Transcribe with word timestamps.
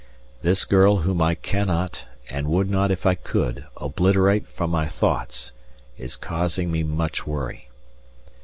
This 0.41 0.65
girl 0.65 0.97
whom 1.05 1.21
I 1.21 1.35
cannot, 1.35 2.05
and 2.27 2.47
would 2.47 2.67
not 2.67 2.89
if 2.89 3.05
I 3.05 3.13
could, 3.13 3.65
obliterate 3.77 4.47
from 4.47 4.71
my 4.71 4.87
thoughts, 4.87 5.51
is 5.95 6.15
causing 6.15 6.71
me 6.71 6.81
much 6.81 7.27
worry. 7.27 7.69